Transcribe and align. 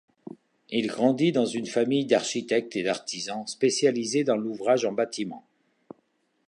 Il 0.71 0.87
grandit 0.87 1.31
dans 1.31 1.45
une 1.45 1.67
famille 1.67 2.05
d'architectes 2.07 2.75
et 2.75 2.81
d'artisans 2.81 3.45
spécialisés 3.45 4.23
dans 4.23 4.35
l'ouvrage 4.35 4.83
en 4.83 4.93
bâtiments. 4.93 5.45